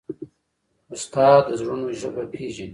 استاد 0.93 1.41
د 1.47 1.49
زړونو 1.59 1.87
ژبه 1.99 2.23
پېژني. 2.31 2.67